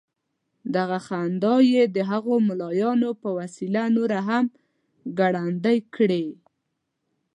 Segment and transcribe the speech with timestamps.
[0.75, 4.45] دغه خندا یې د هغو ملايانو په وسيله نوره هم
[5.19, 6.25] ګړندۍ کړې.